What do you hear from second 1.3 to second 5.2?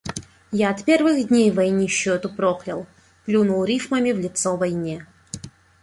войнищу эту проклял, плюнул рифмами в лицо войне.